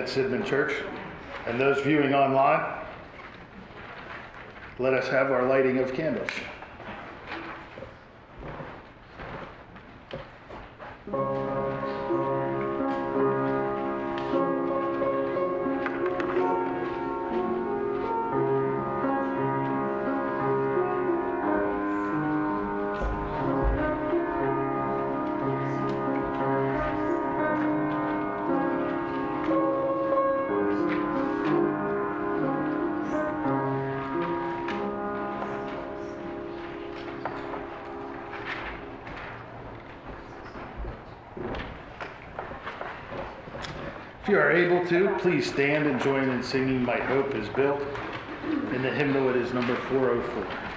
[0.00, 0.72] at Sidman Church.
[1.46, 2.84] And those viewing online,
[4.78, 6.30] let us have our lighting of candles.
[45.20, 47.80] please stand and join in singing My Hope is Built
[48.74, 49.30] in the hymnal.
[49.30, 50.69] It is number 404.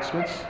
[0.00, 0.44] announcements.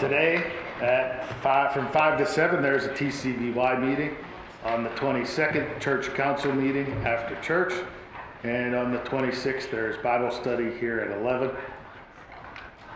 [0.00, 4.16] Today, at five, from 5 to 7, there's a TCBY meeting.
[4.64, 7.74] On the 22nd, church council meeting after church.
[8.42, 11.50] And on the 26th, there's Bible study here at 11.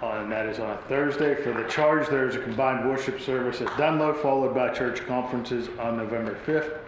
[0.02, 1.34] and that is on a Thursday.
[1.34, 5.98] For the charge, there's a combined worship service at Dunlow, followed by church conferences on
[5.98, 6.78] November 5th.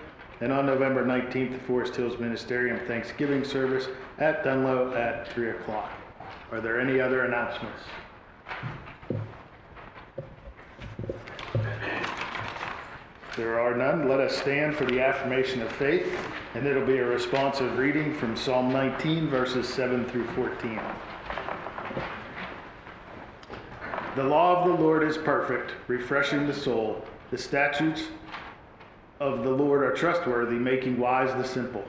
[0.40, 5.90] And on November 19th, the Forest Hills Ministerium Thanksgiving service at Dunlow at 3 o'clock.
[6.50, 7.82] Are there any other announcements?
[13.36, 14.08] There are none.
[14.08, 16.06] Let us stand for the affirmation of faith,
[16.54, 20.78] and it'll be a responsive reading from Psalm 19, verses 7 through 14.
[24.16, 27.02] The law of the Lord is perfect, refreshing the soul.
[27.30, 28.08] The statutes
[29.20, 31.84] of the Lord are trustworthy, making wise the simple.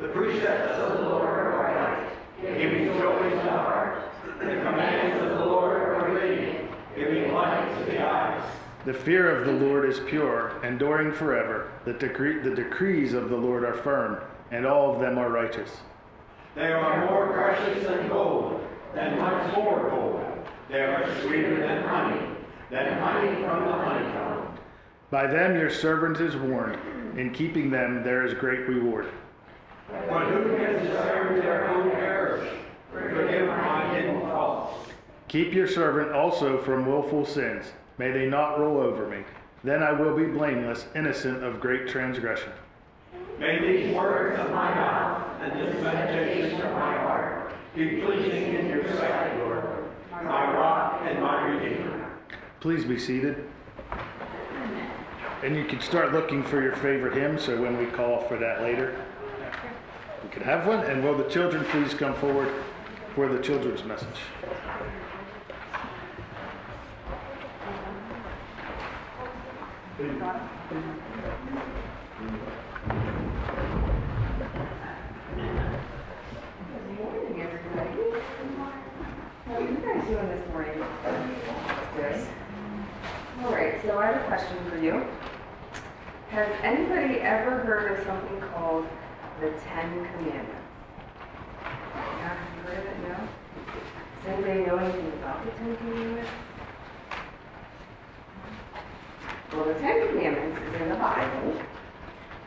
[0.00, 2.08] The precepts of the Lord are
[2.42, 3.89] right, giving joy to the heart.
[4.40, 8.42] The commandments of the Lord are radiant, giving light to the eyes.
[8.86, 11.70] The fear of the Lord is pure, enduring forever.
[11.84, 14.18] The, decree, the decrees of the Lord are firm,
[14.50, 15.70] and all of them are righteous.
[16.54, 20.24] They are more precious than gold, than much more gold.
[20.70, 22.26] They are sweeter than honey,
[22.70, 24.58] than honey from the honeycomb.
[25.10, 26.78] By them your servant is warned.
[27.18, 29.06] In keeping them there is great reward.
[30.08, 32.48] But who can discern their own errors?
[32.92, 34.90] Forgive my hidden faults.
[35.28, 37.66] Keep your servant also from wilful sins.
[37.98, 39.22] May they not rule over me.
[39.62, 42.50] Then I will be blameless, innocent of great transgression.
[43.38, 48.68] May these words of my mouth and this meditation of my heart be pleasing in
[48.68, 49.64] your sight, Lord,
[50.10, 52.10] my rock and my redeemer.
[52.60, 53.44] Please be seated.
[55.42, 58.62] And you can start looking for your favorite hymn, so when we call for that
[58.62, 59.00] later,
[60.22, 60.80] we can have one.
[60.80, 62.52] And will the children please come forward
[63.14, 64.08] for the children's message?
[69.98, 70.12] Good
[76.98, 77.90] morning, everybody.
[79.46, 80.84] How are you guys doing this morning?
[81.96, 82.26] Good.
[83.42, 85.04] All right, so I have a question for you.
[86.30, 88.86] Has anybody ever heard of something called
[89.40, 90.54] the Ten Commandments?
[91.64, 92.96] Yeah, have you heard of it?
[93.08, 93.16] No?
[94.50, 96.30] Anybody know anything about the Ten Commandments?
[99.52, 101.62] Well, the Ten Commandments is in the Bible,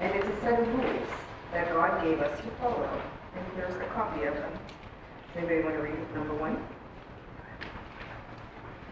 [0.01, 1.07] and it's a set of rules
[1.53, 3.01] that God gave us to follow.
[3.37, 4.51] And here's a copy of them.
[4.51, 6.59] Does anybody want to read number one?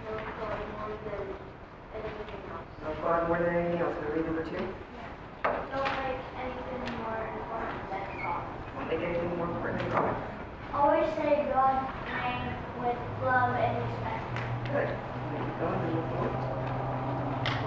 [0.08, 1.28] Love God more than
[2.00, 2.64] anything else.
[2.86, 3.96] Love God more than anything else.
[4.00, 4.64] To read number two?
[5.44, 8.44] Don't make anything more important than God.
[8.72, 10.16] Don't make anything more important than God.
[10.72, 12.01] Always say name
[12.82, 14.26] with love and respect.
[14.74, 14.90] Good.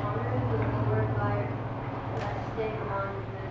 [0.02, 0.58] Honor the
[0.90, 1.36] Lord by
[2.18, 3.44] resting on the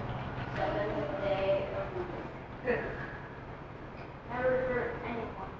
[0.57, 2.27] seventh day of the week.
[2.65, 2.83] Good.
[4.29, 5.53] Never hurt anyone.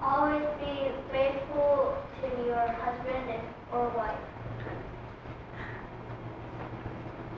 [0.00, 0.74] Always be
[1.10, 3.28] faithful to your husband
[3.72, 4.24] or wife.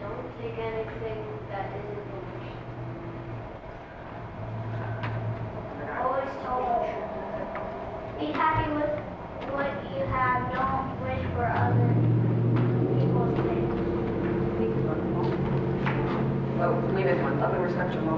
[0.01, 2.35] Don't take anything that isn't yours.
[6.01, 7.24] Always tell the truth.
[8.19, 8.91] Be happy with
[9.53, 10.53] what you have.
[10.53, 11.91] Don't wish for other
[12.95, 13.75] people's things.
[16.61, 17.41] Oh, we missed one.
[17.41, 18.15] Love and respect your mom?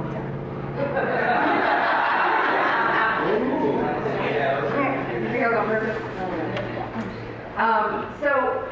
[7.56, 8.68] Um, so,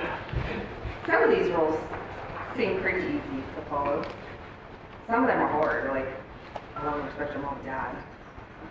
[1.06, 1.80] some of these rules
[2.54, 4.04] seem pretty easy to follow.
[5.06, 6.06] Some of them are hard, like,
[6.76, 7.96] I love and respect your mom and dad.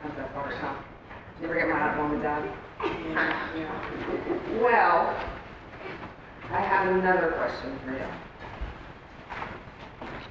[0.04, 0.93] Sometimes that's hard, huh?
[1.42, 2.50] You ever get mad at mom and dad?
[2.84, 4.62] Yeah.
[4.62, 5.16] Well,
[6.52, 8.06] I have another question for you.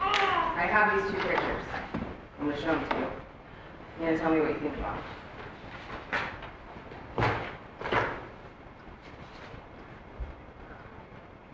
[0.00, 1.62] I have these two pictures.
[2.40, 3.06] I'm gonna show them to you.
[4.00, 5.04] You're gonna tell me what you think about them.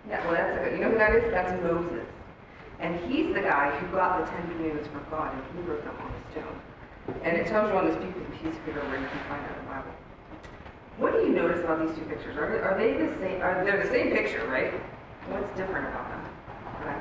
[0.08, 1.30] Yeah, well, that's a good, you know who that is?
[1.30, 2.06] That's Moses.
[2.80, 5.94] And he's the guy who got the Ten Commandments from God and he wrote them
[6.00, 6.60] on a stone.
[7.24, 9.56] And it tells you on this piece piece of paper where you can find out
[9.56, 9.90] the Bible.
[10.98, 12.36] What do you notice about these two pictures?
[12.36, 14.72] Are they, are they the same, are, they're the same picture, right?
[15.30, 16.24] What's different about them?
[16.80, 16.96] Okay.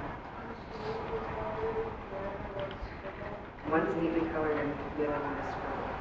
[3.69, 5.91] One's neatly colored and the other one is scribbled.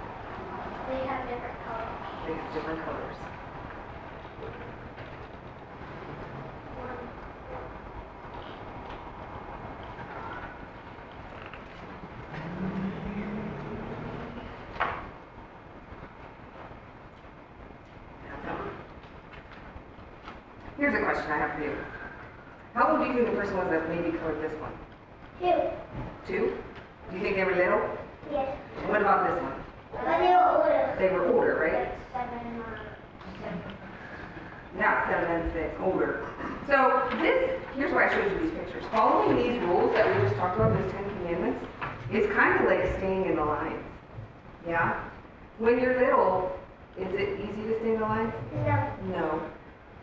[0.88, 1.98] They have different colors.
[2.26, 3.16] They have different colors.
[20.78, 21.74] Here's a question I have for you.
[23.16, 24.72] How old do you think the person was that maybe colored this one?
[25.40, 25.56] Two.
[26.26, 26.58] Two?
[27.10, 27.80] Do you think they were little?
[28.30, 28.54] Yes.
[28.80, 29.54] And what about this one?
[29.92, 30.96] But they were older.
[30.98, 31.88] They were older, right?
[32.12, 32.78] Seven or
[34.78, 36.26] not seven and six, older.
[36.66, 38.84] So this, here's why I showed you these pictures.
[38.92, 41.64] Following these rules that we just talked about, those Ten Commandments,
[42.12, 43.82] is kind of like staying in the lines.
[44.68, 45.02] Yeah?
[45.56, 46.52] When you're little,
[46.98, 48.34] is it easy to stay in the lines?
[48.52, 48.92] No.
[49.08, 49.42] No.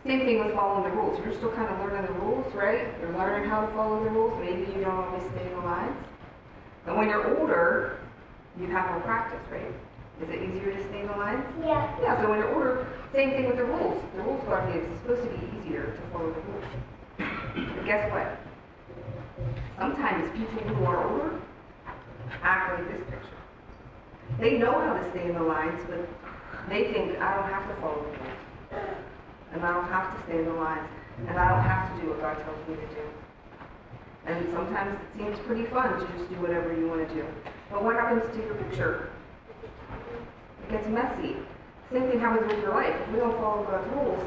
[0.05, 1.17] Same thing with following the rules.
[1.23, 2.87] You're still kind of learning the rules, right?
[2.99, 4.37] You're learning how to follow the rules.
[4.39, 5.95] Maybe you don't always stay in the lines.
[6.85, 7.99] But when you're older,
[8.59, 9.71] you have more practice, right?
[10.21, 11.45] Is it easier to stay in the lines?
[11.61, 11.87] Yeah.
[12.01, 14.03] Yeah, so when you're older, same thing with the rules.
[14.17, 16.65] The rules God gives is supposed to be easier to follow the rules.
[17.55, 18.39] But guess what?
[19.77, 21.39] Sometimes people who are older
[22.41, 23.39] act like this picture.
[24.39, 26.07] They know how to stay in the lines, but
[26.67, 28.97] they think, I don't have to follow the rules.
[29.53, 30.87] And I don't have to stay in the lines.
[31.27, 33.05] And I don't have to do what God tells me to do.
[34.25, 37.25] And sometimes it seems pretty fun to just do whatever you want to do.
[37.69, 39.09] But what happens to your picture?
[40.63, 41.35] It gets messy.
[41.91, 42.95] Same thing happens with your life.
[42.95, 44.23] If we don't follow God's rules,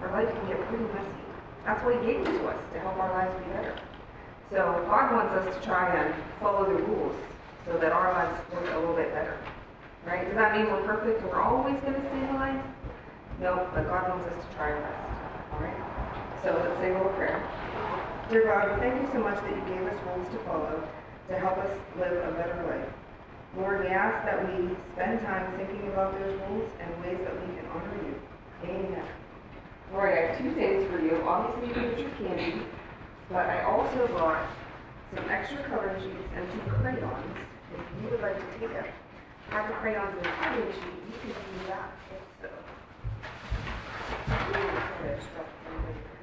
[0.00, 1.20] our life can get pretty messy.
[1.66, 3.76] That's why He gave them to us, to help our lives be better.
[4.50, 7.16] So God wants us to try and follow the rules
[7.66, 9.36] so that our lives work a little bit better.
[10.06, 10.24] Right?
[10.26, 12.62] Does that mean we're perfect and we're always going to stay in the lines?
[13.44, 15.52] No, but God wants us to try our best.
[15.52, 15.76] All right?
[16.40, 17.44] So let's say a little prayer.
[18.32, 20.80] Dear God, thank you so much that you gave us rules to follow
[21.28, 21.68] to help us
[22.00, 22.88] live a better life.
[23.60, 27.52] Lord, we ask that we spend time thinking about those rules and ways that we
[27.52, 28.16] can honor you.
[28.64, 29.04] Amen.
[29.92, 31.20] Lord, I have two things for you.
[31.28, 32.64] Obviously, you get your candy,
[33.28, 34.48] but I also brought
[35.14, 37.36] some extra coloring sheets and some crayons.
[37.76, 38.88] If you would like to take a
[39.52, 41.92] have the crayons and a coloring sheet, you can do that
[45.04, 46.14] We will sort of instruct them later.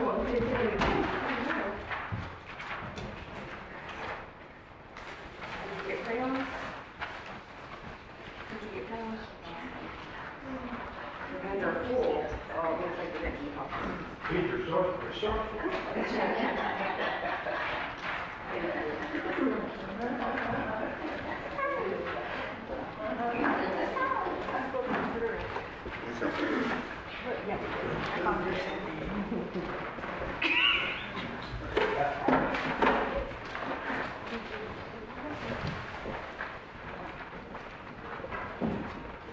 [0.00, 0.48] Well, we did it.
[0.48, 0.90] Did
[5.74, 6.46] you get crayons?
[8.50, 9.22] Did you get crayons?
[11.32, 12.24] Your hands are full.
[12.54, 13.98] Oh, it looks like the next one.
[14.28, 15.62] Peter, sorcerer, sorcerer.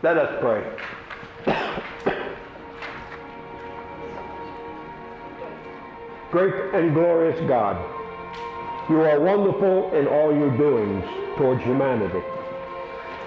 [0.09, 0.63] Let us pray.
[6.31, 7.77] Great and glorious God,
[8.89, 11.05] you are wonderful in all your doings
[11.37, 12.23] towards humanity.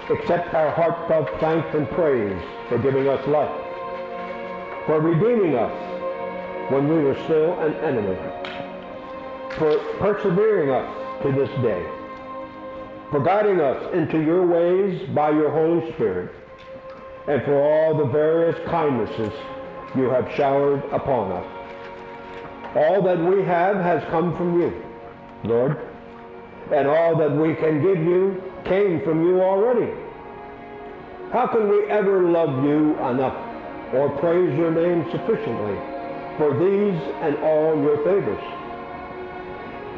[0.09, 3.65] Accept our heartfelt thanks and praise for giving us life,
[4.85, 5.71] for redeeming us
[6.69, 8.17] when we were still an enemy,
[9.51, 11.85] for persevering us to this day,
[13.09, 16.42] for guiding us into your ways by your Holy Spirit,
[17.27, 19.31] and for all the various kindnesses
[19.95, 21.45] you have showered upon us.
[22.75, 24.83] All that we have has come from you,
[25.43, 25.77] Lord,
[26.71, 29.91] and all that we can give you came from you already.
[31.31, 33.35] How can we ever love you enough
[33.93, 35.77] or praise your name sufficiently
[36.37, 38.43] for these and all your favors?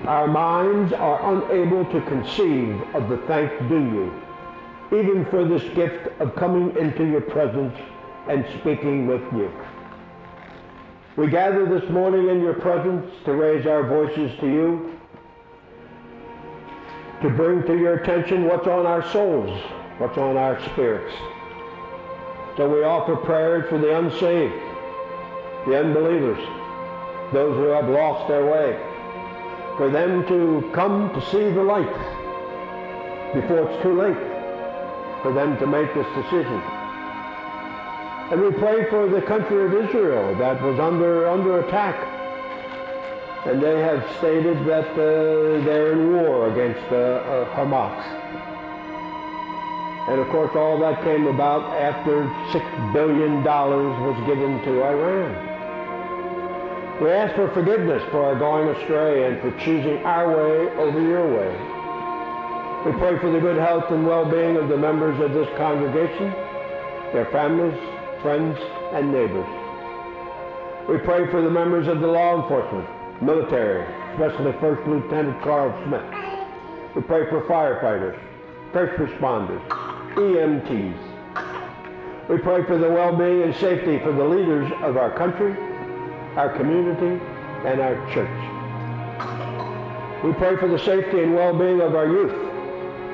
[0.05, 4.21] Our minds are unable to conceive of the thanks due you,
[4.95, 7.75] even for this gift of coming into your presence
[8.29, 9.51] and speaking with you.
[11.17, 14.99] We gather this morning in your presence to raise our voices to you,
[17.21, 19.61] to bring to your attention what's on our souls,
[19.97, 21.15] what's on our spirits.
[22.57, 24.53] So we offer prayers for the unsaved,
[25.67, 26.39] the unbelievers,
[27.33, 28.77] those who have lost their way,
[29.77, 31.95] for them to come to see the light
[33.33, 34.34] before it's too late
[35.25, 36.61] for them to make this decision.
[38.29, 41.97] And we pray for the country of Israel that was under, under attack.
[43.47, 47.97] And they have stated that uh, they're in war against uh, uh, Hamas.
[50.09, 55.33] And of course, all that came about after $6 billion was given to Iran.
[57.01, 61.25] We ask for forgiveness for our going astray and for choosing our way over your
[61.35, 61.74] way.
[62.85, 66.29] We pray for the good health and well-being of the members of this congregation,
[67.13, 67.73] their families,
[68.21, 68.59] friends,
[68.93, 69.47] and neighbors.
[70.87, 72.87] We pray for the members of the law enforcement,
[73.23, 76.05] military, especially First Lieutenant Carl Smith.
[76.95, 78.19] We pray for firefighters,
[78.71, 79.67] first responders,
[80.13, 80.99] EMTs,
[82.29, 85.57] We pray for the well-being and safety for the leaders of our country,
[86.37, 87.19] our community,
[87.65, 88.29] and our church.
[90.23, 92.44] We pray for the safety and well-being of our youth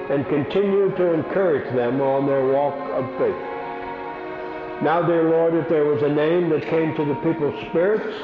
[0.09, 3.35] and continue to encourage them on their walk of faith.
[4.81, 8.17] Now, dear Lord, if there was a name that came to the people's spirits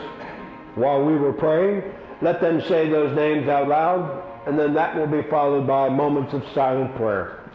[0.75, 1.83] while we were praying,
[2.21, 6.33] let them say those names out loud, and then that will be followed by moments
[6.33, 7.46] of silent prayer.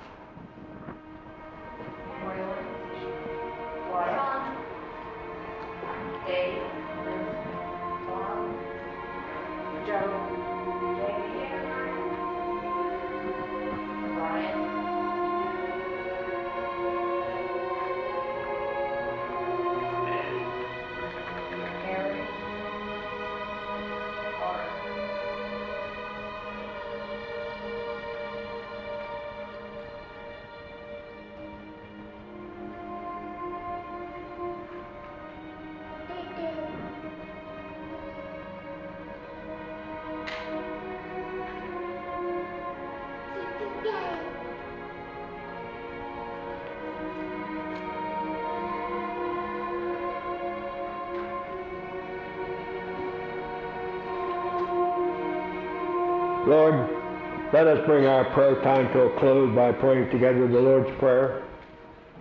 [57.82, 61.42] Let us bring our prayer time to a close by praying together the Lord's Prayer.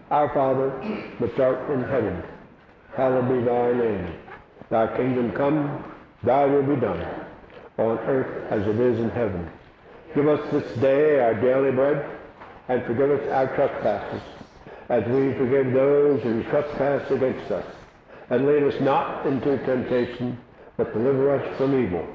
[0.10, 0.69] Our Father,
[1.19, 2.24] which art in heaven,
[2.95, 4.15] hallowed be thy name.
[4.71, 5.84] Thy kingdom come,
[6.24, 7.06] thy will be done,
[7.78, 9.47] on earth as it is in heaven.
[10.15, 12.10] Give us this day our daily bread,
[12.67, 14.21] and forgive us our trespasses,
[14.89, 17.65] as we forgive those who trespass against us.
[18.32, 20.39] And lead us not into temptation,
[20.78, 22.08] but deliver us from evil.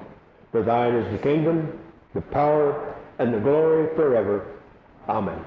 [0.51, 1.79] For thine is the kingdom,
[2.13, 4.47] the power, and the glory forever.
[5.09, 5.45] Amen.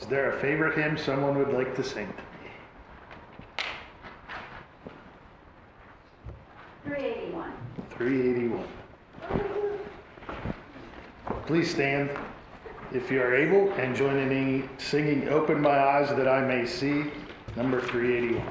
[0.00, 2.12] Is there a favorite hymn someone would like to sing?
[6.84, 7.52] Three eighty-one.
[7.90, 8.68] 381.
[11.46, 12.10] Please stand
[12.92, 17.04] if you are able and join in singing Open My Eyes That I May See,
[17.56, 18.44] number 381.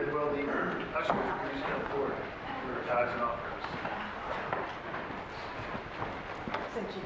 [0.00, 0.40] as well the
[0.96, 2.16] ushers who come forward
[2.64, 3.64] for tithes and offerings.
[6.72, 7.02] Since you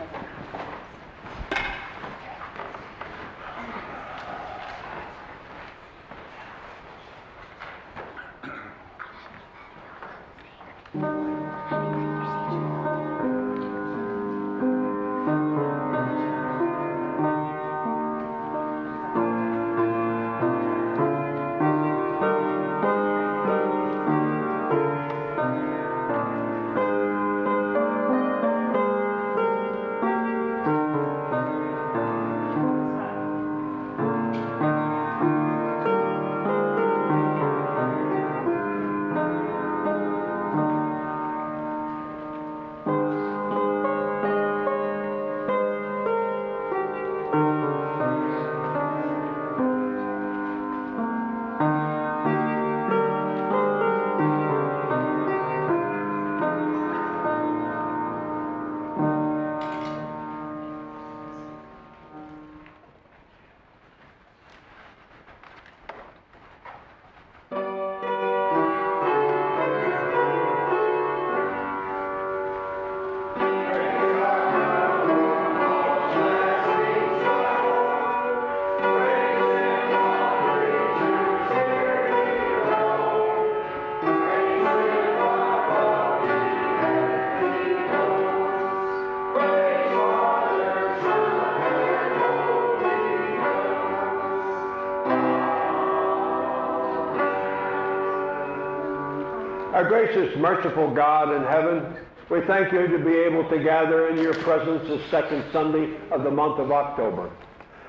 [99.74, 101.96] Our gracious, merciful God in heaven,
[102.30, 106.22] we thank you to be able to gather in your presence this second Sunday of
[106.22, 107.28] the month of October.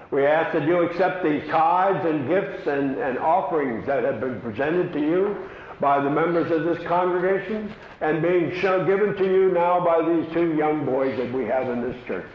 [0.10, 4.42] We ask that you accept these tithes and gifts and, and offerings that have been
[4.42, 5.48] presented to you
[5.80, 7.72] by the members of this congregation
[8.02, 11.70] and being shown, given to you now by these two young boys that we have
[11.70, 12.26] in this church.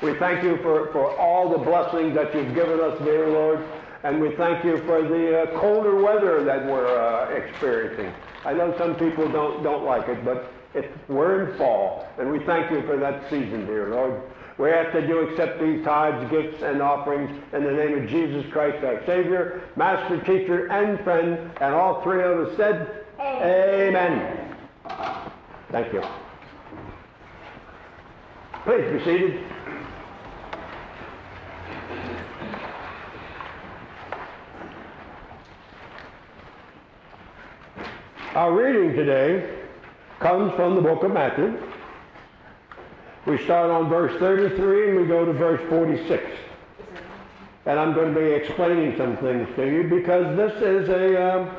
[0.00, 3.66] We thank you for, for all the blessings that you've given us, dear Lord,
[4.04, 8.12] and we thank you for the uh, colder weather that we're uh, experiencing.
[8.44, 12.40] I know some people don't, don't like it, but it, we're in fall, and we
[12.40, 14.20] thank you for that season, dear Lord.
[14.58, 18.44] We ask that you accept these tithes, gifts, and offerings in the name of Jesus
[18.52, 24.56] Christ, our Savior, Master, Teacher, and Friend, and all three of us said, Amen.
[25.70, 26.02] Thank you.
[28.64, 29.44] Please be seated.
[38.34, 39.58] Our reading today
[40.18, 41.54] comes from the book of Matthew.
[43.26, 46.24] We start on verse 33 and we go to verse 46.
[47.66, 51.50] And I'm going to be explaining some things to you because this is a um,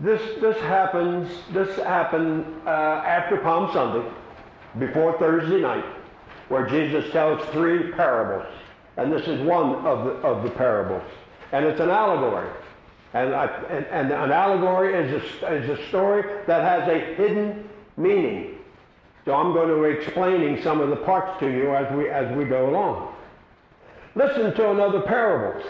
[0.00, 4.10] this this happens this happened uh, after Palm Sunday,
[4.80, 5.84] before Thursday night,
[6.48, 8.52] where Jesus tells three parables,
[8.96, 11.08] and this is one of the of the parables,
[11.52, 12.50] and it's an allegory.
[13.14, 17.68] And, I, and, and, an allegory is a, is a story that has a hidden
[17.96, 18.58] meaning.
[19.24, 22.34] So I'm going to be explaining some of the parts to you as we, as
[22.36, 23.14] we go along.
[24.14, 25.62] Listen to another parable.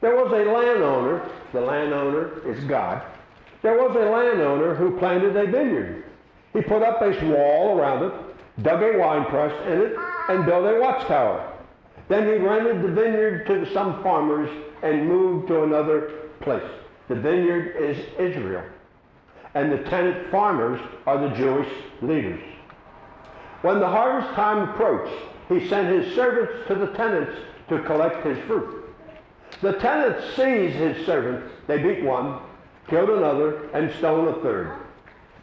[0.00, 3.02] There was a landowner, the landowner is God.
[3.62, 6.04] There was a landowner who planted a vineyard.
[6.52, 8.12] He put up a wall around it,
[8.62, 9.96] dug a wine press in it,
[10.28, 11.52] and built a watchtower.
[12.08, 14.50] Then he rented the vineyard to some farmers
[14.82, 16.62] and moved to another place.
[17.12, 18.64] The vineyard is Israel,
[19.52, 21.68] and the tenant farmers are the Jewish
[22.00, 22.40] leaders.
[23.60, 25.14] When the harvest time approached,
[25.50, 27.32] he sent his servants to the tenants
[27.68, 28.86] to collect his fruit.
[29.60, 31.52] The tenants seized his servants.
[31.66, 32.40] They beat one,
[32.88, 34.74] killed another, and stoned a third.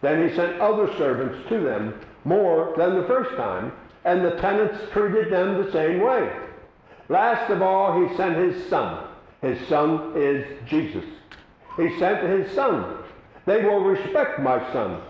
[0.01, 3.73] Then he sent other servants to them, more than the first time,
[4.05, 6.35] and the tenants treated them the same way.
[7.09, 9.05] Last of all, he sent his son.
[9.43, 11.05] His son is Jesus.
[11.77, 12.97] He sent his son.
[13.45, 15.01] They will respect my son.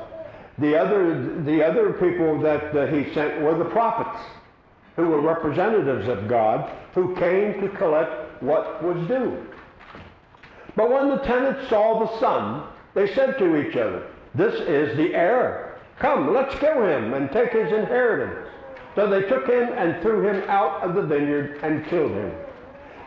[0.60, 4.24] The other, the other people that uh, he sent were the prophets,
[4.96, 9.46] who were representatives of God, who came to collect what was due.
[10.76, 15.16] But when the tenants saw the son, they said to each other, This is the
[15.16, 15.80] heir.
[16.00, 18.48] Come, let's kill him and take his inheritance.
[18.96, 22.32] So they took him and threw him out of the vineyard and killed him.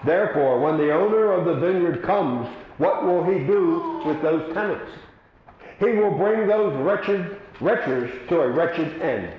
[0.05, 4.91] Therefore, when the owner of the vineyard comes, what will he do with those tenants?
[5.79, 9.33] He will bring those wretched wretches to a wretched end.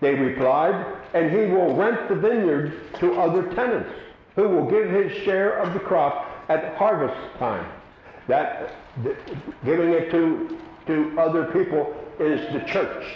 [0.00, 3.90] They replied, and he will rent the vineyard to other tenants,
[4.36, 7.66] who will give his share of the crop at harvest time.
[8.28, 8.74] That
[9.64, 13.06] giving it to, to other people is the church.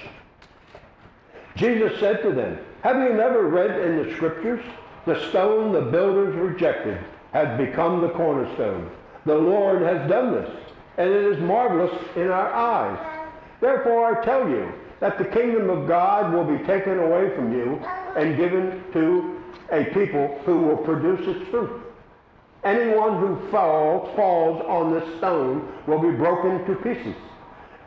[1.56, 4.64] Jesus said to them, Have you never read in the scriptures?
[5.07, 6.99] The stone the builders rejected
[7.33, 8.90] has become the cornerstone.
[9.25, 10.51] The Lord has done this,
[10.99, 12.99] and it is marvelous in our eyes.
[13.61, 17.81] Therefore I tell you that the kingdom of God will be taken away from you
[18.16, 19.40] and given to
[19.71, 21.83] a people who will produce its fruit.
[22.64, 27.14] Anyone who falls, falls on this stone will be broken to pieces.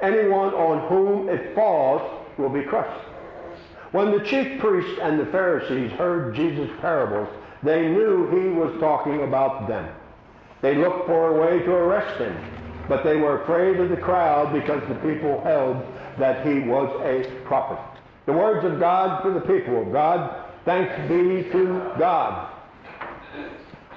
[0.02, 2.02] Anyone on whom it falls
[2.38, 3.06] will be crushed.
[3.92, 7.30] When the chief priests and the Pharisees heard Jesus' parables,
[7.64, 9.94] they knew he was talking about them.
[10.62, 12.38] They looked for a way to arrest him,
[12.88, 15.78] but they were afraid of the crowd because the people held
[16.20, 17.80] that he was a prophet.
[18.26, 20.46] The words of God for the people of God.
[20.66, 22.54] Thanks be to God.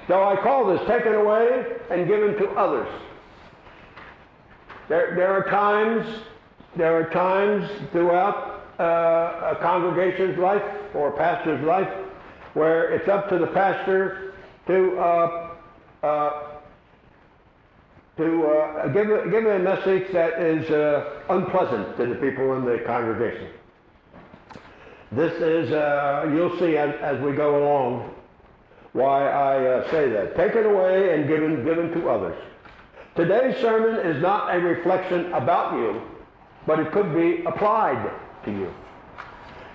[0.07, 2.87] So I call this taken away and given to others.
[4.89, 6.23] There, there are times,
[6.75, 11.91] there are times throughout uh, a congregation's life or a pastor's life
[12.53, 14.33] where it's up to the pastor
[14.67, 15.49] to uh,
[16.03, 16.53] uh,
[18.17, 22.65] to uh, give, a, give a message that is uh, unpleasant to the people in
[22.65, 23.47] the congregation.
[25.11, 28.13] This is, uh, you'll see as, as, we go along
[28.93, 30.35] why I say that.
[30.35, 32.37] Taken away and given, given to others.
[33.15, 36.01] Today's sermon is not a reflection about you,
[36.67, 38.11] but it could be applied
[38.45, 38.73] to you.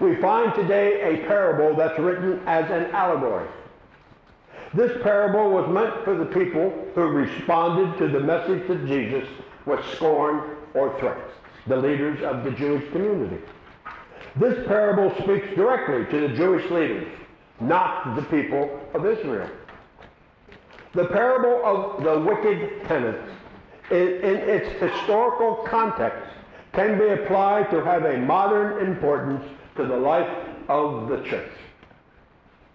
[0.01, 3.49] We find today a parable that's written as an allegory.
[4.75, 9.27] This parable was meant for the people who responded to the message of Jesus
[9.67, 11.33] with scorn or threats.
[11.67, 13.39] the leaders of the Jewish community.
[14.37, 17.09] This parable speaks directly to the Jewish leaders,
[17.61, 19.51] not the people of Israel.
[20.95, 23.31] The parable of the wicked tenants,
[23.91, 26.28] in, in its historical context,
[26.79, 30.31] can be applied to have a modern importance to the life
[30.69, 31.51] of the church.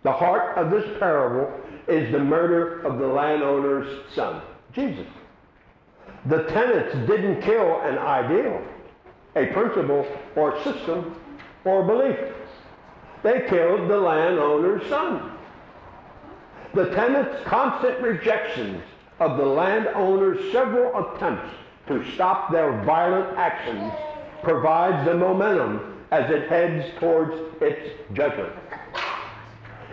[0.03, 1.49] The heart of this parable
[1.87, 4.41] is the murder of the landowner's son,
[4.73, 5.07] Jesus.
[6.25, 8.61] The tenants didn't kill an ideal,
[9.37, 11.15] a principle or system
[11.63, 12.19] or belief.
[13.23, 15.31] They killed the landowner's son.
[16.73, 18.83] The tenants' constant rejections
[19.21, 21.55] of the landowner's several attempts
[21.87, 23.91] to stop their violent actions
[24.41, 28.53] provides the momentum as it heads towards its judgment.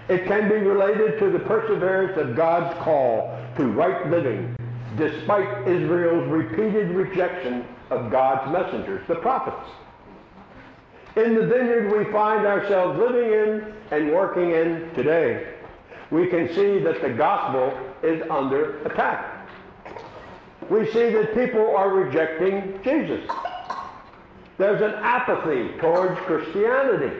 [0.08, 4.56] It can be related to the perseverance of God's call to right living
[4.96, 9.70] despite Israel's repeated rejection of God's messengers, the prophets.
[11.16, 15.54] In the vineyard we find ourselves living in and working in today,
[16.10, 19.29] we can see that the gospel is under attack.
[20.70, 23.28] We see that people are rejecting Jesus.
[24.56, 27.16] There's an apathy towards Christianity.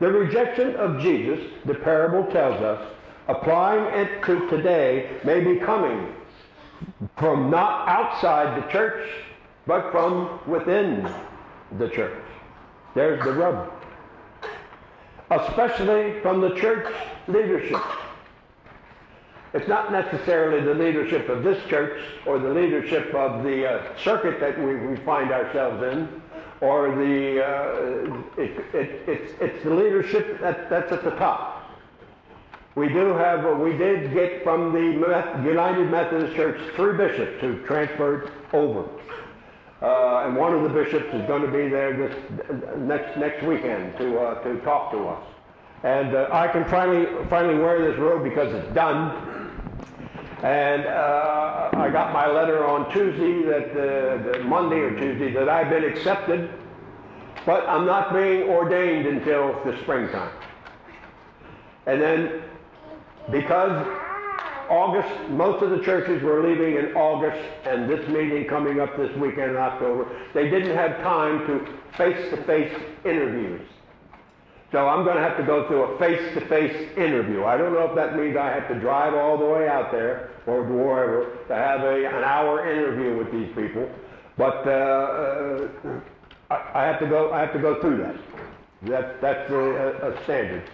[0.00, 2.90] The rejection of Jesus, the parable tells us,
[3.28, 6.14] applying it to today, may be coming
[7.18, 9.06] from not outside the church,
[9.66, 11.06] but from within
[11.78, 12.22] the church.
[12.94, 13.70] There's the rub.
[15.30, 16.90] Especially from the church
[17.28, 17.82] leadership.
[19.54, 24.40] It's not necessarily the leadership of this church or the leadership of the uh, circuit
[24.40, 26.20] that we, we, find ourselves in,
[26.60, 31.70] or the uh, it, it, it's, it's the leadership that, that's at the top.
[32.74, 34.80] We do have, uh, we did get from the
[35.48, 38.88] United Methodist Church three bishops who transferred over.
[39.80, 42.16] Uh, and one of the bishops is going to be there this
[42.78, 45.22] next next weekend to uh, to talk to us.
[45.84, 49.43] And uh, I can finally finally wear this robe because it's done.
[50.44, 55.70] And uh, I got my letter on Tuesday, that uh, Monday or Tuesday, that I've
[55.70, 56.50] been accepted,
[57.46, 60.30] but I'm not being ordained until the springtime.
[61.86, 62.42] And then
[63.30, 63.86] because
[64.68, 69.16] August, most of the churches were leaving in August, and this meeting coming up this
[69.16, 72.74] weekend in October, they didn't have time to face-to-face
[73.06, 73.62] interviews.
[74.74, 77.44] So I'm going to have to go through a face-to-face interview.
[77.44, 80.30] I don't know if that means I have to drive all the way out there
[80.48, 83.88] or wherever to have a, an hour interview with these people,
[84.36, 85.68] but uh, uh,
[86.50, 87.32] I, I, have to go.
[87.32, 88.16] I have to go through that.
[88.82, 90.68] That that's a, a standard.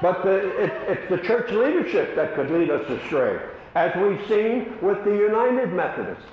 [0.00, 3.40] But the, it, it's the church leadership that could lead us astray,
[3.74, 6.24] as we've seen with the United Methodists,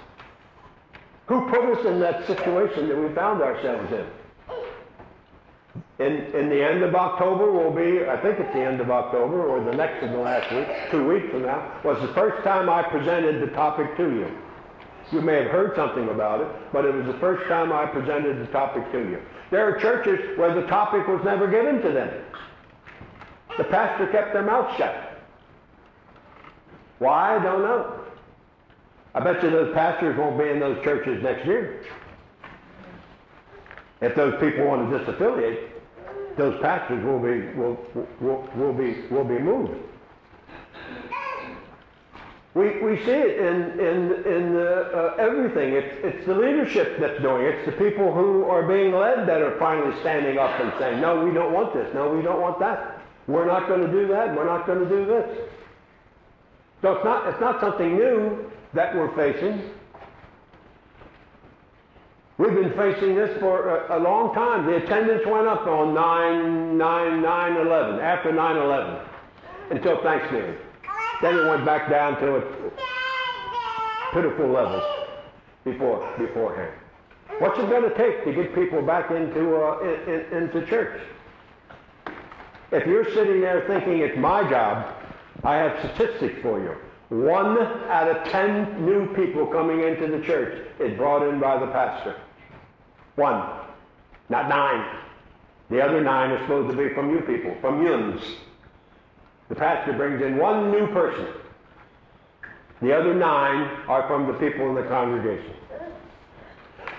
[1.25, 4.07] who put us in that situation that we found ourselves in.
[6.01, 9.45] In, in the end of October will be, I think it's the end of October,
[9.45, 12.71] or the next of the last week, two weeks from now, was the first time
[12.71, 14.27] I presented the topic to you.
[15.11, 18.39] You may have heard something about it, but it was the first time I presented
[18.39, 19.21] the topic to you.
[19.51, 22.09] There are churches where the topic was never given to them.
[23.59, 25.19] The pastor kept their mouth shut.
[26.97, 27.35] Why?
[27.35, 27.99] I don't know.
[29.13, 31.83] I bet you those pastors won't be in those churches next year.
[34.01, 35.70] If those people want to disaffiliate,
[36.41, 37.77] those pastors will be will,
[38.19, 39.73] will, will be will be moved.
[42.53, 45.71] We, we see it in, in, in uh, everything.
[45.71, 47.55] It's, it's the leadership that's doing it.
[47.55, 51.23] It's the people who are being led that are finally standing up and saying, no,
[51.23, 51.93] we don't want this.
[51.93, 52.99] No, we don't want that.
[53.27, 54.35] We're not going to do that.
[54.35, 55.47] We're not going to do this.
[56.81, 59.61] So it's not, it's not something new that we're facing.
[62.41, 64.65] We've been facing this for a, a, long time.
[64.65, 68.99] The attendance went up on 9, 9, 9, 11, after 9 11,
[69.69, 70.55] until Thanksgiving.
[71.21, 72.73] Then it went back down to its
[74.11, 74.81] pitiful levels
[75.63, 76.73] before, beforehand.
[77.37, 80.99] What's it going to take to get people back into, uh, in, in, into church?
[82.71, 84.95] If you're sitting there thinking it's my job,
[85.43, 86.75] I have statistics for you.
[87.23, 91.67] One out of ten new people coming into the church is brought in by the
[91.67, 92.15] pastor.
[93.22, 93.43] One,
[94.30, 94.84] not nine.
[95.69, 98.19] The other nine are supposed to be from you people, from yuns.
[99.47, 101.28] The pastor brings in one new person.
[102.82, 105.53] The other nine are from the people in the congregation.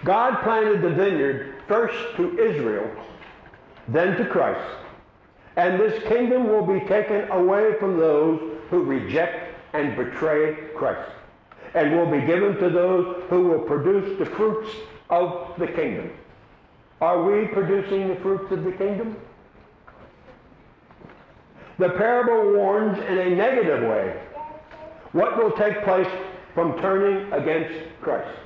[0.05, 2.89] God planted the vineyard first to Israel,
[3.89, 4.77] then to Christ.
[5.57, 11.11] And this kingdom will be taken away from those who reject and betray Christ,
[11.75, 14.71] and will be given to those who will produce the fruits
[15.11, 16.11] of the kingdom.
[17.01, 19.17] Are we producing the fruits of the kingdom?
[21.79, 24.21] The parable warns in a negative way
[25.13, 26.09] what will take place
[26.55, 28.39] from turning against Christ.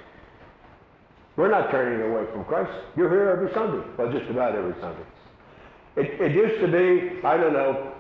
[1.37, 2.73] We're not turning away from Christ.
[2.97, 3.87] You're here every Sunday.
[3.99, 5.03] Well, just about every Sunday.
[5.97, 7.93] It, it used to be, I don't know,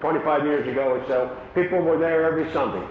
[0.00, 2.86] 25 years ago or so, people were there every Sunday.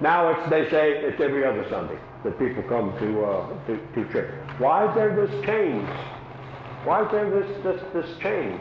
[0.00, 4.12] Now it's, they say it's every other Sunday that people come to, uh, to, to
[4.12, 4.34] church.
[4.58, 5.88] Why is there this change?
[6.84, 8.60] Why is there this, this, this change?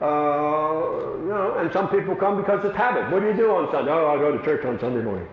[0.00, 3.10] Uh, you know, and some people come because it's habit.
[3.12, 3.90] What do you do on Sunday?
[3.90, 5.26] Oh, I go to church on Sunday morning.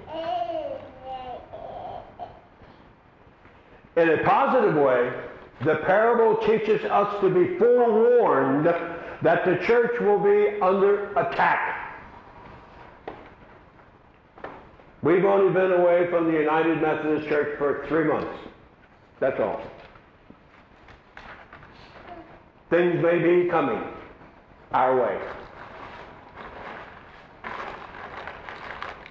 [3.98, 5.12] In a positive way,
[5.66, 11.79] the parable teaches us to be forewarned that the church will be under attack.
[15.02, 18.38] We've only been away from the United Methodist Church for three months.
[19.20, 19.62] That's all.
[22.70, 23.82] Things may be coming
[24.72, 25.20] our way.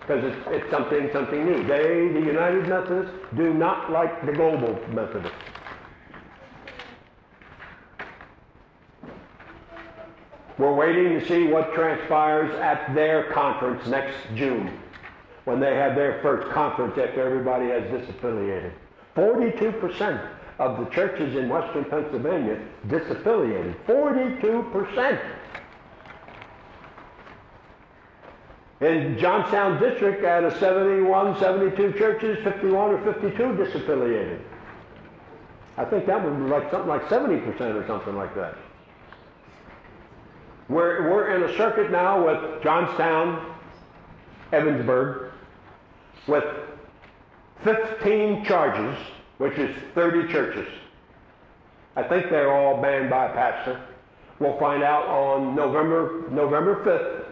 [0.00, 1.64] Because it's, it's something, something new.
[1.64, 5.36] They, the United Methodists, do not like the global Methodists.
[10.58, 14.78] We're waiting to see what transpires at their conference next June
[15.48, 18.70] when they had their first conference after everybody has disaffiliated.
[19.16, 20.28] 42%
[20.58, 23.74] of the churches in western Pennsylvania disaffiliated.
[23.86, 25.20] 42%.
[28.82, 34.42] In Johnstown District, out of 71, 72 churches, 51 or 52 disaffiliated.
[35.78, 38.54] I think that would be like something like 70% or something like that.
[40.68, 43.54] We're, we're in a circuit now with Johnstown,
[44.52, 45.27] Ebensburg,
[46.28, 46.44] with
[47.64, 48.96] 15 charges,
[49.38, 50.68] which is 30 churches.
[51.96, 53.82] I think they're all banned by a pastor.
[54.38, 57.24] We'll find out on November, November 5th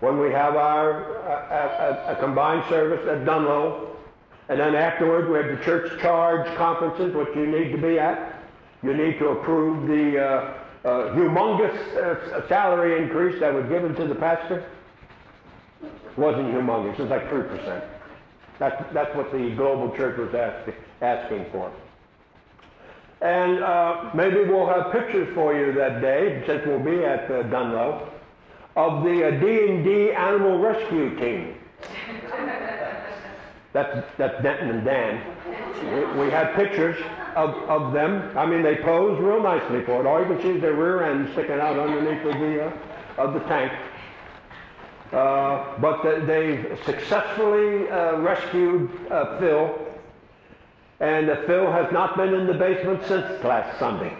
[0.00, 3.88] when we have our a, a, a combined service at Dunlo.
[4.48, 8.42] And then afterwards we have the church charge conferences, which you need to be at.
[8.82, 10.54] You need to approve the uh,
[10.84, 14.64] uh, humongous uh, salary increase that was given to the pastor.
[15.82, 17.95] It wasn't humongous, it was like 3%.
[18.58, 20.70] That's, that's what the global church was ask,
[21.02, 21.70] asking for.
[23.20, 27.44] And uh, maybe we'll have pictures for you that day, since we'll be at uh,
[27.44, 28.08] Dunlo,
[28.76, 31.54] of the uh, D&D Animal Rescue Team.
[33.72, 35.20] That's, that's Denton and Dan.
[36.16, 36.96] We, we had pictures
[37.34, 38.34] of, of them.
[38.34, 40.06] I mean, they pose real nicely for it.
[40.06, 43.34] All you can see is their rear end sticking out underneath of the, uh, of
[43.34, 43.70] the tank.
[45.12, 49.78] Uh, but the, they successfully uh, rescued uh, Phil,
[51.00, 54.14] and uh, Phil has not been in the basement since last Sunday.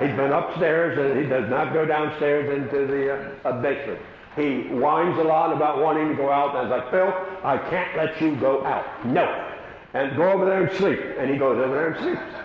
[0.00, 4.00] He's been upstairs, and he does not go downstairs into the uh, basement.
[4.34, 7.12] He whines a lot about wanting to go out, and I was like, Phil,
[7.44, 9.06] I can't let you go out.
[9.06, 9.48] No.
[9.94, 10.98] And go over there and sleep.
[11.18, 12.42] And he goes over there and sleeps.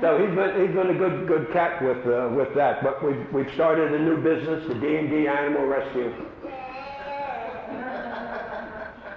[0.00, 2.82] So he's been, he's been a good, good cat with, uh, with that.
[2.82, 6.12] But we've, we've started a new business, the D&D Animal Rescue.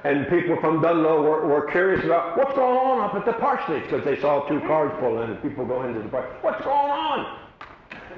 [0.03, 3.83] And people from Dunlo were, were curious about what's going on up at the parsonage
[3.83, 6.43] because they saw two cars pull in and people go into the parsonage.
[6.43, 7.39] What's going on?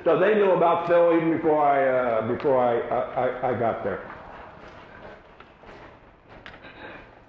[0.03, 4.11] So they knew about Phil even before I, uh, before I, I, I got there.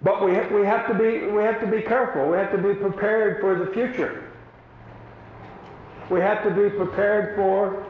[0.02, 2.28] But we, ha- we, have to be, we have to be careful.
[2.28, 4.30] We have to be prepared for the future.
[6.11, 7.84] We have to be prepared for.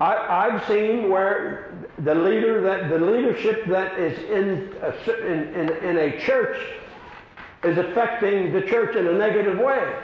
[0.00, 5.70] I, I've seen where the leader that the leadership that is in a, in, in,
[5.84, 6.56] in a church
[7.64, 9.96] is affecting the church in a negative way.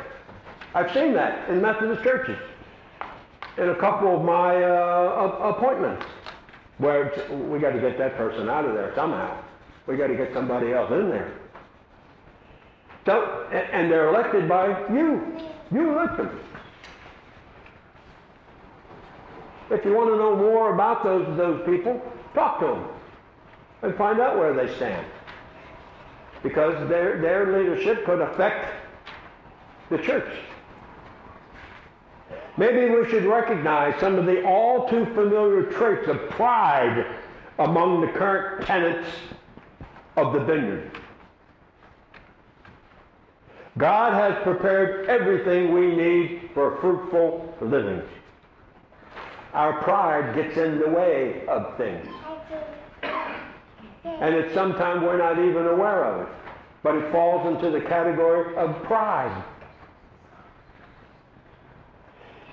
[0.74, 2.38] I've seen that in Methodist churches
[3.56, 6.04] in a couple of my uh, appointments
[6.78, 7.12] where
[7.48, 9.40] we got to get that person out of there somehow.
[9.86, 11.32] We got to get somebody else in there.
[13.06, 15.38] So, and they're elected by you.
[15.70, 16.40] You elect them.
[19.70, 22.00] If you want to know more about those, those people,
[22.34, 22.84] talk to them
[23.82, 25.06] and find out where they stand.
[26.42, 28.72] Because their, their leadership could affect
[29.90, 30.30] the church.
[32.56, 37.06] Maybe we should recognize some of the all too familiar traits of pride
[37.58, 39.08] among the current tenants
[40.16, 40.90] of the vineyard.
[43.76, 48.02] God has prepared everything we need for fruitful living.
[49.54, 52.08] Our pride gets in the way of things.
[54.04, 56.34] And it's sometimes we're not even aware of it.
[56.82, 59.44] But it falls into the category of pride.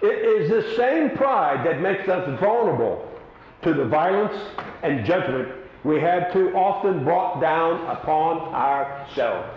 [0.02, 3.08] It is the same pride that makes us vulnerable
[3.64, 4.40] to the violence
[4.84, 5.50] and judgment
[5.84, 9.50] we have too often brought down upon ourselves.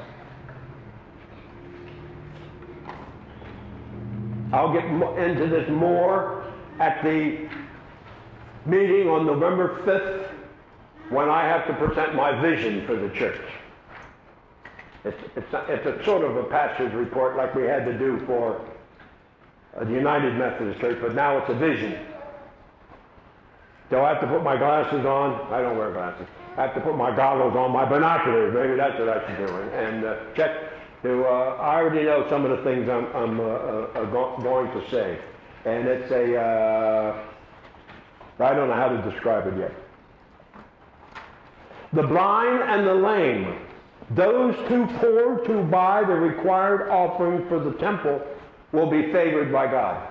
[4.53, 6.44] I'll get into this more
[6.81, 7.49] at the
[8.67, 10.31] meeting on November 5th
[11.11, 13.41] when I have to present my vision for the church.
[15.05, 18.61] It's, it's, it's a sort of a pastor's report like we had to do for
[19.77, 21.99] uh, the United Methodist Church, but now it's a vision.
[23.91, 25.53] Do I have to put my glasses on?
[25.53, 26.27] I don't wear glasses.
[26.57, 28.55] I have to put my goggles on, my binoculars.
[28.55, 29.55] Maybe that's what I should do.
[29.57, 30.53] And, uh, check
[31.03, 34.71] to, uh, I already know some of the things I'm, I'm uh, uh, go- going
[34.71, 35.19] to say.
[35.65, 37.23] And it's a, uh,
[38.39, 39.73] I don't know how to describe it yet.
[41.95, 43.59] The blind and the lame,
[44.11, 48.21] those too poor to buy the required offering for the temple,
[48.73, 50.09] will be favored by God.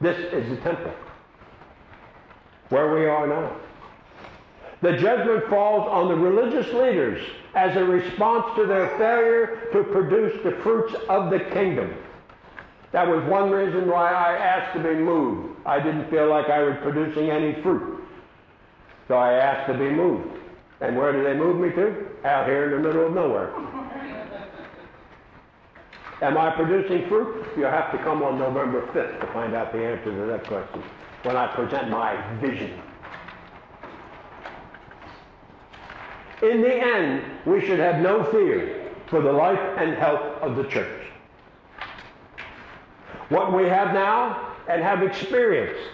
[0.00, 0.92] This is the temple,
[2.68, 3.56] where we are now.
[4.82, 10.42] The judgment falls on the religious leaders as a response to their failure to produce
[10.42, 11.94] the fruits of the kingdom.
[12.94, 15.56] That was one reason why I asked to be moved.
[15.66, 18.04] I didn't feel like I was producing any fruit.
[19.08, 20.38] So I asked to be moved.
[20.80, 22.06] And where did they move me to?
[22.24, 23.52] Out here in the middle of nowhere.
[26.22, 27.44] Am I producing fruit?
[27.56, 30.80] You'll have to come on November 5th to find out the answer to that question
[31.24, 32.80] when I present my vision.
[36.42, 40.62] In the end, we should have no fear for the life and health of the
[40.68, 41.03] church.
[43.34, 45.90] What we have now and have experienced,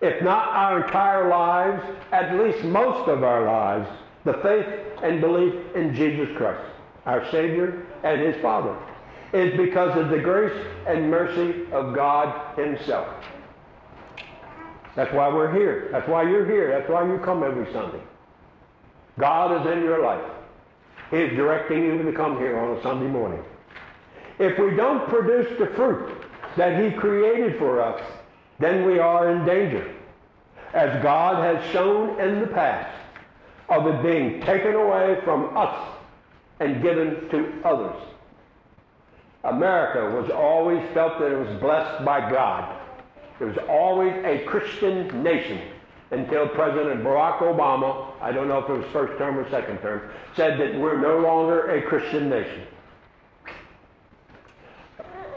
[0.00, 3.90] if not our entire lives, at least most of our lives,
[4.24, 4.66] the faith
[5.02, 6.64] and belief in Jesus Christ,
[7.06, 8.76] our Savior and His Father,
[9.32, 13.16] is because of the grace and mercy of God Himself.
[14.94, 15.88] That's why we're here.
[15.90, 16.70] That's why you're here.
[16.70, 18.02] That's why you come every Sunday.
[19.18, 20.30] God is in your life.
[21.10, 23.42] He is directing you to come here on a Sunday morning.
[24.38, 28.00] If we don't produce the fruit that He created for us,
[28.58, 29.94] then we are in danger.
[30.74, 32.94] As God has shown in the past
[33.68, 35.88] of it being taken away from us
[36.60, 37.96] and given to others.
[39.44, 42.76] America was always felt that it was blessed by God.
[43.40, 45.60] It was always a Christian nation
[46.10, 50.10] until President Barack Obama, I don't know if it was first term or second term,
[50.34, 52.66] said that we're no longer a Christian nation.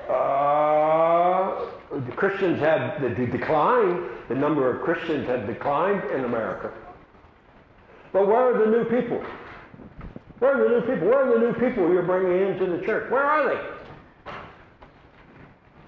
[0.10, 6.72] Uh, the Christians have the, the decline, the number of Christians have declined in America.
[8.12, 9.24] But where are the new people?
[10.40, 11.08] Where are the new people?
[11.08, 13.10] Where are the new people you're bringing into the church?
[13.12, 13.62] Where are they?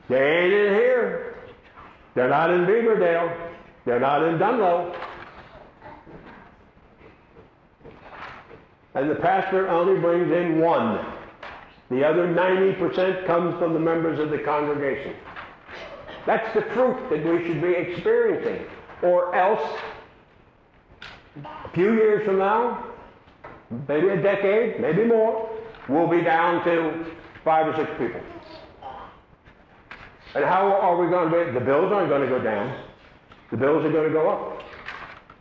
[0.08, 1.36] They ain't in here.
[2.14, 3.52] They're not in Beaverdale.
[3.86, 4.96] They're not in Dunlo.
[8.94, 11.06] And the pastor only brings in one.
[11.90, 15.16] The other 90% comes from the members of the congregation.
[16.26, 18.66] That's the fruit that we should be experiencing.
[19.04, 19.80] Or else,
[21.44, 22.92] a few years from now,
[23.88, 25.50] maybe a decade, maybe more,
[25.88, 27.06] we'll be down to
[27.44, 28.22] five or six people.
[30.34, 31.52] And how are we going to be?
[31.60, 32.84] The bills aren't going to go down.
[33.52, 34.64] The bills are going to go up.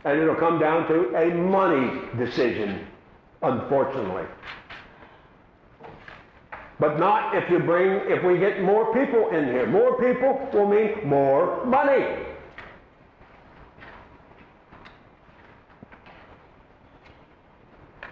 [0.05, 2.85] And it'll come down to a money decision,
[3.41, 4.23] unfortunately.
[6.79, 9.65] But not if you bring, if we get more people in here.
[9.65, 12.05] More people will mean more money.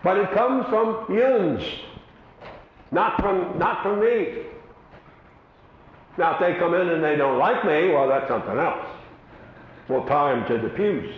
[0.02, 1.64] But it comes from yuns,
[2.92, 4.44] not from, not from me.
[6.18, 8.86] Now, if they come in and they don't like me, well, that's something else.
[9.88, 11.14] We'll tie them to the pews.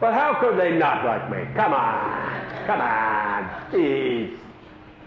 [0.00, 1.46] But how could they not like me?
[1.54, 2.66] Come on.
[2.66, 3.70] Come on.
[3.70, 4.41] Geez.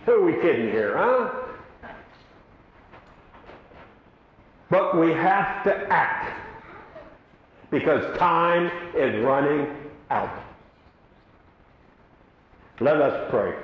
[0.05, 1.31] Who are we kidding here, huh?
[4.69, 6.39] But we have to act
[7.71, 9.67] because time is running
[10.11, 10.29] out.
[12.79, 13.55] Let us pray.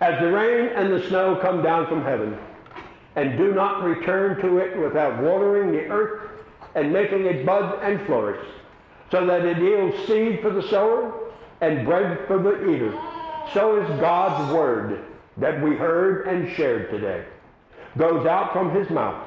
[0.00, 2.38] As the rain and the snow come down from heaven,
[3.16, 6.30] and do not return to it without watering the earth
[6.74, 8.46] and making it bud and flourish,
[9.10, 11.29] so that it yields seed for the sower
[11.60, 12.92] and bread for the eater.
[13.52, 15.04] So is God's word
[15.38, 17.24] that we heard and shared today.
[17.98, 19.26] Goes out from his mouth.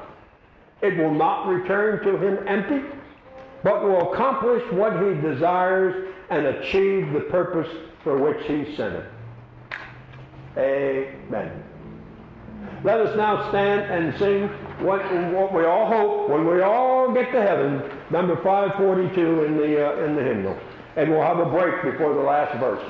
[0.82, 2.82] It will not return to him empty,
[3.62, 7.68] but will accomplish what he desires and achieve the purpose
[8.02, 9.06] for which he sent it.
[10.56, 11.62] Amen.
[12.84, 14.48] Let us now stand and sing
[14.84, 15.00] what,
[15.32, 20.04] what we all hope when we all get to heaven, number 542 in the, uh,
[20.04, 20.58] in the hymnal.
[20.96, 22.84] And we'll have a break before the last verse.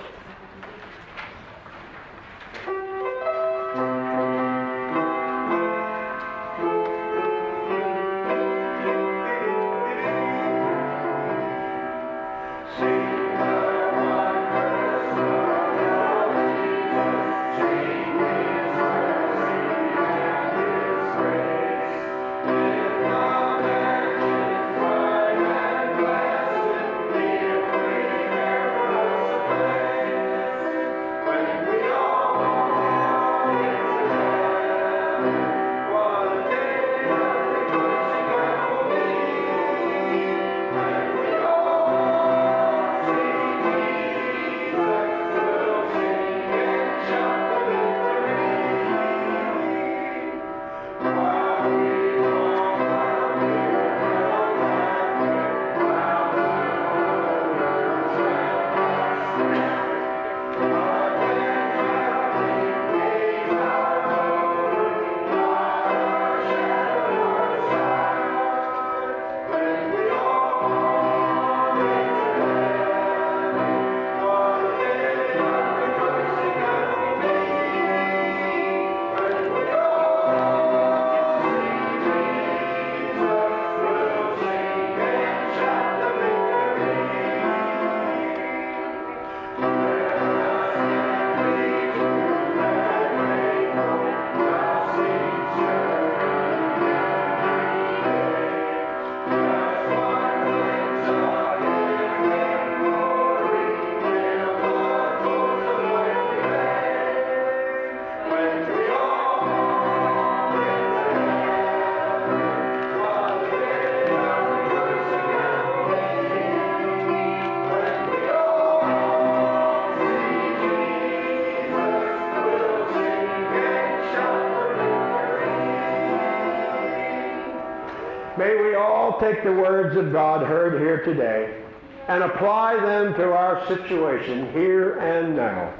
[129.35, 131.61] Take the words of God heard here today
[132.09, 135.72] and apply them to our situation here and now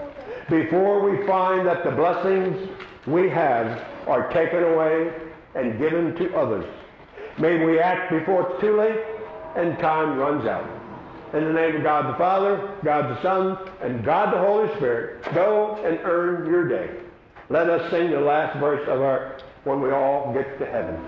[0.49, 2.69] before we find that the blessings
[3.07, 5.13] we have are taken away
[5.55, 6.65] and given to others.
[7.39, 9.01] May we act before it's too late
[9.57, 10.69] and time runs out.
[11.33, 15.23] In the name of God the Father, God the Son, and God the Holy Spirit,
[15.35, 16.91] go and earn your day.
[17.51, 20.99] Let us sing the last verse of our When We All Get to Heaven.